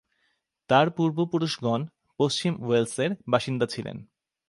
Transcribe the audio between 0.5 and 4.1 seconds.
তার পূর্বপুরুষগণ পশ্চিম ওয়েলসের বাসিন্দা ছিলেন।